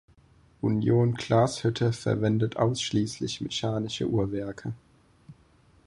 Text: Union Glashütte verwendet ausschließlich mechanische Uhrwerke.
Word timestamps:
Union 0.63 1.13
Glashütte 1.13 1.93
verwendet 1.93 2.57
ausschließlich 2.57 3.39
mechanische 3.41 4.07
Uhrwerke. 4.09 4.73